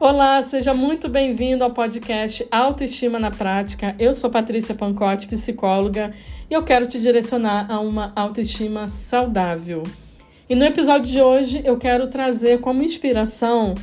[0.00, 3.94] Olá, seja muito bem-vindo ao podcast Autoestima na Prática.
[3.96, 6.12] Eu sou Patrícia Pancotti, psicóloga,
[6.50, 9.84] e eu quero te direcionar a uma autoestima saudável.
[10.50, 13.74] E no episódio de hoje eu quero trazer como inspiração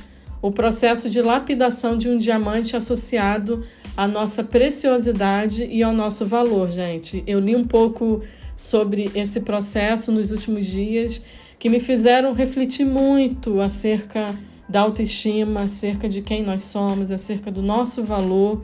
[0.41, 3.65] o processo de lapidação de um diamante associado
[3.95, 7.23] à nossa preciosidade e ao nosso valor, gente.
[7.25, 8.21] Eu li um pouco
[8.53, 11.21] sobre esse processo nos últimos dias
[11.57, 14.35] que me fizeram refletir muito acerca
[14.71, 18.63] da autoestima, acerca de quem nós somos, acerca do nosso valor.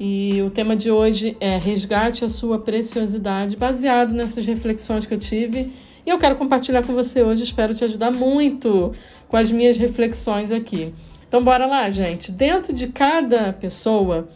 [0.00, 5.18] E o tema de hoje é Resgate a sua preciosidade, baseado nessas reflexões que eu
[5.18, 5.70] tive.
[6.06, 8.92] E eu quero compartilhar com você hoje, espero te ajudar muito
[9.28, 10.92] com as minhas reflexões aqui.
[11.28, 12.32] Então, bora lá, gente.
[12.32, 14.28] Dentro de cada pessoa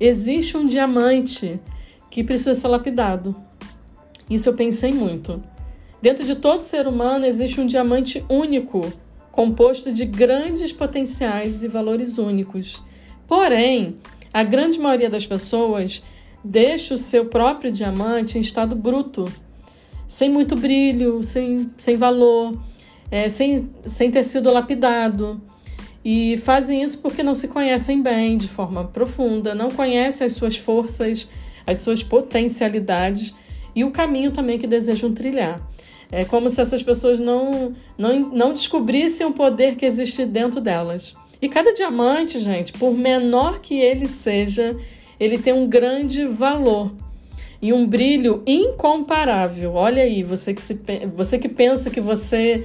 [0.00, 1.60] existe um diamante
[2.10, 3.36] que precisa ser lapidado.
[4.28, 5.40] Isso eu pensei muito.
[6.00, 8.90] Dentro de todo ser humano existe um diamante único
[9.36, 12.82] composto de grandes potenciais e valores únicos.
[13.28, 13.98] Porém,
[14.32, 16.02] a grande maioria das pessoas
[16.42, 19.30] deixa o seu próprio diamante em estado bruto,
[20.08, 22.58] sem muito brilho, sem, sem valor,
[23.10, 25.38] é, sem, sem ter sido lapidado.
[26.02, 30.56] E fazem isso porque não se conhecem bem, de forma profunda, não conhecem as suas
[30.56, 31.28] forças,
[31.66, 33.34] as suas potencialidades
[33.74, 35.60] e o caminho também que desejam trilhar.
[36.10, 41.14] É como se essas pessoas não, não, não descobrissem o poder que existe dentro delas.
[41.40, 44.76] E cada diamante, gente, por menor que ele seja,
[45.18, 46.92] ele tem um grande valor
[47.60, 49.74] e um brilho incomparável.
[49.74, 50.78] Olha aí, você que, se,
[51.14, 52.64] você que pensa que você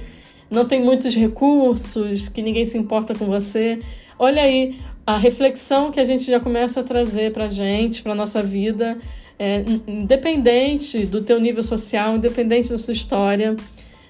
[0.50, 3.78] não tem muitos recursos, que ninguém se importa com você.
[4.18, 8.42] Olha aí a reflexão que a gente já começa a trazer para gente, para nossa
[8.42, 8.98] vida
[9.42, 13.56] é, independente do teu nível social, independente da sua história.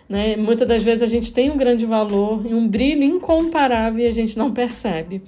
[0.07, 0.37] Né?
[0.37, 4.13] Muitas das vezes a gente tem um grande valor e um brilho incomparável e a
[4.13, 5.23] gente não percebe.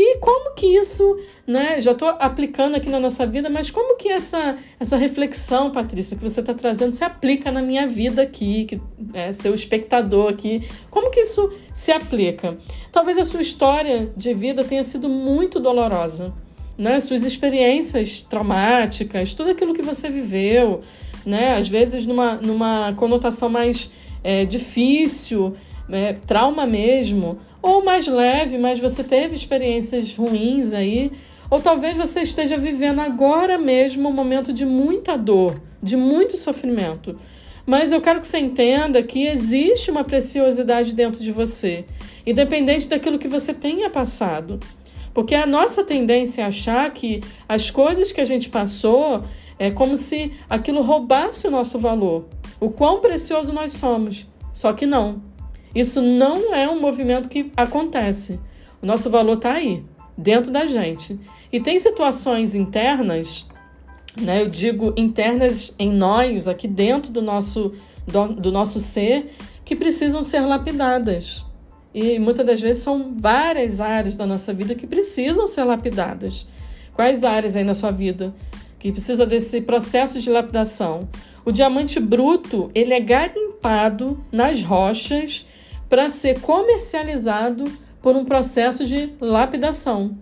[0.00, 1.80] E como que isso, né?
[1.80, 6.22] Já estou aplicando aqui na nossa vida, mas como que essa, essa reflexão, Patrícia, que
[6.22, 8.80] você está trazendo, se aplica na minha vida aqui, que
[9.12, 10.62] é seu espectador aqui?
[10.88, 12.56] Como que isso se aplica?
[12.92, 16.32] Talvez a sua história de vida tenha sido muito dolorosa
[16.78, 20.80] né, suas experiências traumáticas, tudo aquilo que você viveu,
[21.26, 23.90] né, às vezes numa, numa conotação mais
[24.22, 25.54] é, difícil,
[25.90, 31.10] é, trauma mesmo, ou mais leve, mas você teve experiências ruins aí,
[31.50, 37.18] ou talvez você esteja vivendo agora mesmo um momento de muita dor, de muito sofrimento.
[37.66, 41.84] Mas eu quero que você entenda que existe uma preciosidade dentro de você,
[42.24, 44.58] independente daquilo que você tenha passado.
[45.12, 49.24] Porque a nossa tendência é achar que as coisas que a gente passou
[49.58, 52.26] é como se aquilo roubasse o nosso valor,
[52.60, 54.26] o quão precioso nós somos.
[54.52, 55.22] Só que não.
[55.74, 58.40] Isso não é um movimento que acontece.
[58.80, 59.84] O nosso valor está aí,
[60.16, 61.18] dentro da gente.
[61.52, 63.46] E tem situações internas,
[64.16, 67.72] né, eu digo internas em nós, aqui dentro do nosso,
[68.06, 69.32] do, do nosso ser,
[69.64, 71.44] que precisam ser lapidadas.
[72.00, 76.46] E muitas das vezes são várias áreas da nossa vida que precisam ser lapidadas.
[76.94, 78.32] Quais áreas aí na sua vida
[78.78, 81.08] que precisa desse processo de lapidação?
[81.44, 85.44] O diamante bruto, ele é garimpado nas rochas
[85.88, 87.64] para ser comercializado
[88.00, 90.12] por um processo de lapidação.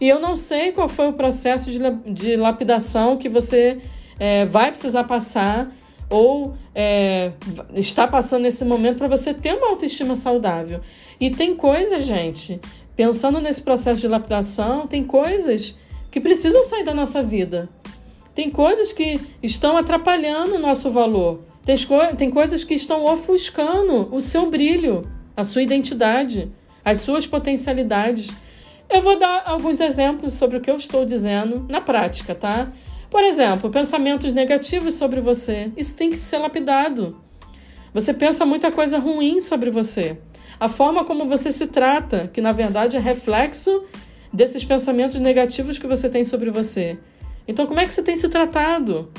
[0.00, 1.78] E eu não sei qual foi o processo de,
[2.12, 3.78] de lapidação que você
[4.18, 5.70] é, vai precisar passar
[6.10, 7.30] ou é,
[7.74, 10.80] está passando nesse momento para você ter uma autoestima saudável.
[11.20, 12.60] E tem coisas, gente,
[12.96, 15.76] pensando nesse processo de lapidação, tem coisas
[16.10, 17.68] que precisam sair da nossa vida.
[18.34, 21.40] Tem coisas que estão atrapalhando o nosso valor.
[21.64, 21.76] Tem,
[22.16, 26.50] tem coisas que estão ofuscando o seu brilho, a sua identidade,
[26.84, 28.28] as suas potencialidades.
[28.88, 32.68] Eu vou dar alguns exemplos sobre o que eu estou dizendo na prática, tá?
[33.10, 35.72] Por exemplo, pensamentos negativos sobre você.
[35.76, 37.20] Isso tem que ser lapidado.
[37.92, 40.16] Você pensa muita coisa ruim sobre você.
[40.60, 43.84] A forma como você se trata, que na verdade é reflexo
[44.32, 46.98] desses pensamentos negativos que você tem sobre você.
[47.48, 49.10] Então, como é que você tem se tratado?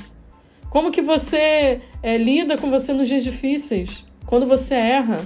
[0.69, 4.05] Como que você é, lida com você nos dias difíceis?
[4.25, 5.19] Quando você erra?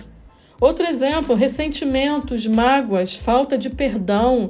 [0.59, 4.49] Outro exemplo, ressentimentos, mágoas, falta de perdão.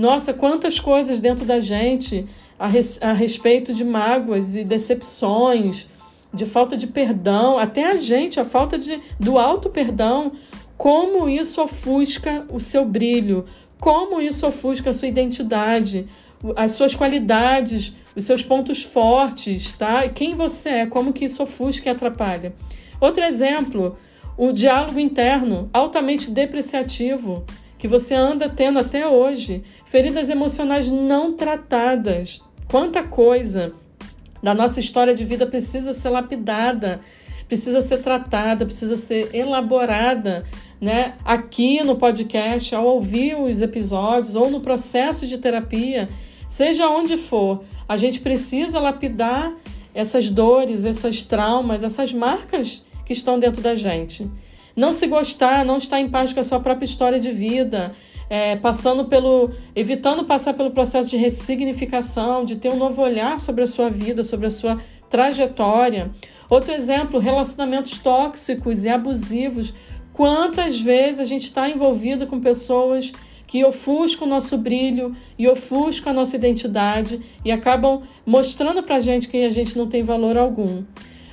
[0.00, 2.24] Nossa, quantas coisas dentro da gente
[2.58, 5.86] a, res, a respeito de mágoas e decepções,
[6.32, 10.32] de falta de perdão, até a gente, a falta de, do alto perdão,
[10.74, 13.44] como isso ofusca o seu brilho,
[13.78, 16.08] como isso ofusca a sua identidade,
[16.56, 20.08] as suas qualidades, os seus pontos fortes, tá?
[20.08, 22.54] Quem você é, como que isso ofusca e atrapalha.
[22.98, 23.98] Outro exemplo,
[24.34, 27.44] o diálogo interno, altamente depreciativo.
[27.80, 32.42] Que você anda tendo até hoje, feridas emocionais não tratadas.
[32.68, 33.72] Quanta coisa
[34.42, 37.00] da nossa história de vida precisa ser lapidada,
[37.48, 40.44] precisa ser tratada, precisa ser elaborada,
[40.78, 41.14] né?
[41.24, 46.06] Aqui no podcast, ao ouvir os episódios ou no processo de terapia,
[46.46, 49.54] seja onde for, a gente precisa lapidar
[49.94, 54.30] essas dores, esses traumas, essas marcas que estão dentro da gente.
[54.80, 57.92] Não se gostar, não estar em paz com a sua própria história de vida,
[58.30, 59.50] é, passando pelo.
[59.76, 64.24] evitando passar pelo processo de ressignificação, de ter um novo olhar sobre a sua vida,
[64.24, 64.80] sobre a sua
[65.10, 66.10] trajetória.
[66.48, 69.74] Outro exemplo, relacionamentos tóxicos e abusivos.
[70.14, 73.12] Quantas vezes a gente está envolvido com pessoas
[73.46, 79.00] que ofuscam o nosso brilho e ofuscam a nossa identidade e acabam mostrando para a
[79.00, 80.84] gente que a gente não tem valor algum.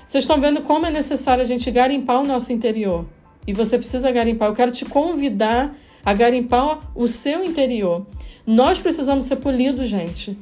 [0.06, 3.06] Vocês estão vendo como é necessário a gente garimpar o nosso interior.
[3.48, 4.50] E você precisa garimpar.
[4.50, 8.06] Eu quero te convidar a garimpar o seu interior.
[8.46, 10.38] Nós precisamos ser polidos, gente.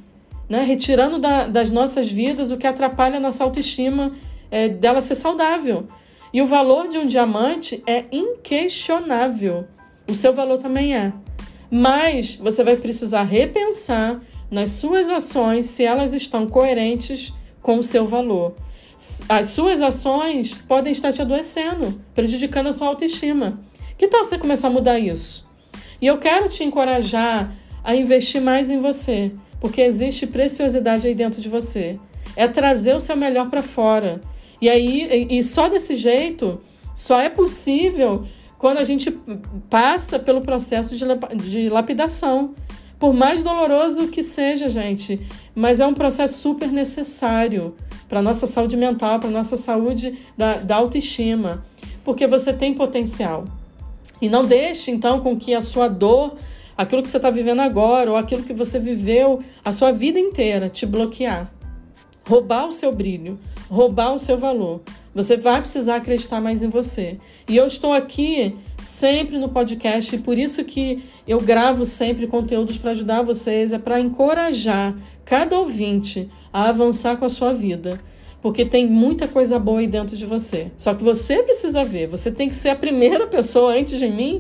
[0.50, 0.64] Né?
[0.64, 4.12] Retirando da, das nossas vidas o que atrapalha a nossa autoestima
[4.52, 5.88] é, dela ser saudável.
[6.34, 9.66] E o valor de um diamante é inquestionável.
[10.08, 11.14] O seu valor também é.
[11.72, 18.06] Mas você vai precisar repensar nas suas ações se elas estão coerentes com o seu
[18.06, 18.54] valor.
[19.28, 23.60] As suas ações podem estar te adoecendo, prejudicando a sua autoestima.
[23.98, 25.46] Que tal você começar a mudar isso?
[26.02, 27.54] E eu quero te encorajar
[27.84, 32.00] a investir mais em você, porque existe preciosidade aí dentro de você.
[32.36, 34.22] É trazer o seu melhor para fora.
[34.62, 36.62] E aí, e só desse jeito,
[36.94, 38.26] só é possível
[38.58, 39.12] quando a gente
[39.70, 40.96] passa pelo processo
[41.36, 42.54] de lapidação.
[42.98, 45.20] Por mais doloroso que seja, gente,
[45.54, 47.76] mas é um processo super necessário
[48.08, 51.64] para nossa saúde mental, para nossa saúde da, da autoestima,
[52.04, 53.46] porque você tem potencial.
[54.22, 56.36] E não deixe, então, com que a sua dor,
[56.78, 60.70] aquilo que você está vivendo agora, ou aquilo que você viveu a sua vida inteira,
[60.70, 61.52] te bloquear.
[62.28, 63.38] Roubar o seu brilho,
[63.70, 64.82] roubar o seu valor.
[65.14, 67.18] Você vai precisar acreditar mais em você.
[67.48, 72.78] E eu estou aqui sempre no podcast e por isso que eu gravo sempre conteúdos
[72.78, 78.00] para ajudar vocês, é para encorajar cada ouvinte a avançar com a sua vida
[78.46, 80.72] porque tem muita coisa boa aí dentro de você.
[80.78, 84.40] Só que você precisa ver, você tem que ser a primeira pessoa antes de mim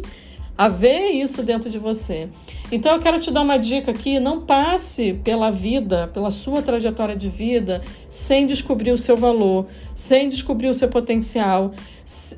[0.57, 2.29] a ver isso dentro de você.
[2.71, 7.15] Então eu quero te dar uma dica aqui: não passe pela vida, pela sua trajetória
[7.15, 11.71] de vida, sem descobrir o seu valor, sem descobrir o seu potencial,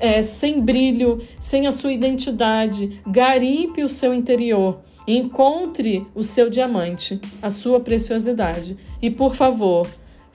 [0.00, 3.00] é, sem brilho, sem a sua identidade.
[3.06, 4.80] Garimpe o seu interior.
[5.06, 8.76] Encontre o seu diamante, a sua preciosidade.
[9.00, 9.86] E por favor,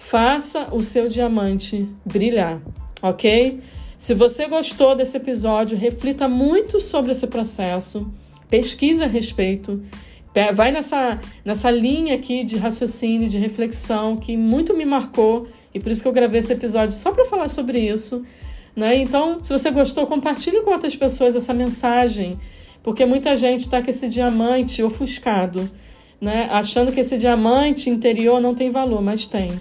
[0.03, 2.61] Faça o seu diamante brilhar,
[3.01, 3.61] ok?
[4.03, 8.11] Se você gostou desse episódio, reflita muito sobre esse processo,
[8.49, 9.81] pesquise a respeito,
[10.53, 15.89] vai nessa, nessa linha aqui de raciocínio, de reflexão que muito me marcou e por
[15.89, 18.25] isso que eu gravei esse episódio só para falar sobre isso.
[18.75, 18.97] Né?
[18.97, 22.37] Então, se você gostou, compartilhe com outras pessoas essa mensagem,
[22.83, 25.71] porque muita gente está com esse diamante ofuscado,
[26.19, 26.49] né?
[26.51, 29.57] achando que esse diamante interior não tem valor, mas tem.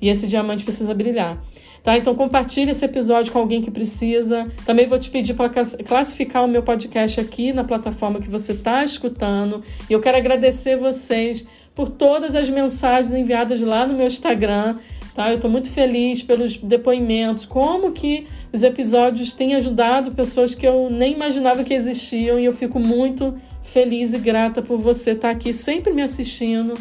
[0.00, 1.42] E esse diamante precisa brilhar.
[1.82, 1.96] Tá?
[1.96, 4.46] Então compartilhe esse episódio com alguém que precisa.
[4.66, 8.84] Também vou te pedir para classificar o meu podcast aqui na plataforma que você está
[8.84, 9.62] escutando.
[9.88, 14.76] E eu quero agradecer vocês por todas as mensagens enviadas lá no meu Instagram.
[15.14, 15.30] Tá?
[15.30, 20.88] Eu estou muito feliz pelos depoimentos, como que os episódios têm ajudado pessoas que eu
[20.90, 25.34] nem imaginava que existiam e eu fico muito feliz e grata por você estar tá
[25.34, 26.74] aqui sempre me assistindo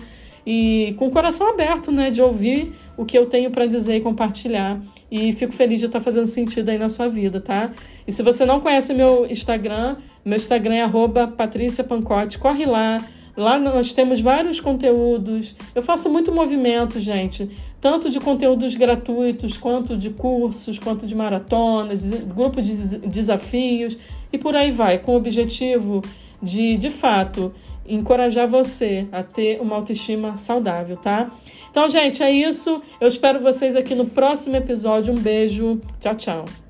[0.45, 4.01] e com o coração aberto, né, de ouvir o que eu tenho para dizer e
[4.01, 4.77] compartilhar.
[5.09, 7.71] E fico feliz de estar tá fazendo sentido aí na sua vida, tá?
[8.05, 13.01] E se você não conhece meu Instagram, meu Instagram é @patriciapancote, corre lá.
[13.37, 15.55] Lá nós temos vários conteúdos.
[15.73, 22.11] Eu faço muito movimento, gente, tanto de conteúdos gratuitos, quanto de cursos, quanto de maratonas,
[22.25, 23.97] grupos de desafios
[24.33, 26.01] e por aí vai, com o objetivo
[26.41, 27.53] de, de fato,
[27.85, 31.29] encorajar você a ter uma autoestima saudável, tá?
[31.71, 32.81] Então, gente, é isso.
[32.99, 35.13] Eu espero vocês aqui no próximo episódio.
[35.13, 35.79] Um beijo.
[35.99, 36.68] Tchau, tchau.